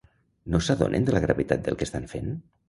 No 0.53 0.61
s’adonen 0.67 1.05
de 1.09 1.13
la 1.17 1.21
gravetat 1.27 1.63
del 1.69 1.79
que 1.83 1.89
estan 1.89 2.09
fent?. 2.17 2.35